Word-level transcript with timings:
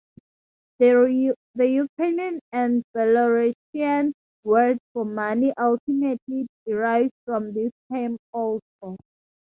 The 0.79 1.07
Ukrainian 1.59 2.39
and 2.51 2.81
Belarusian 2.97 4.13
word 4.43 4.79
for 4.93 5.05
money,', 5.05 5.53
ultimately 5.61 6.47
derives 6.65 7.11
from 7.23 7.53
this 7.53 7.71
term 7.93 8.17
also. 8.31 8.97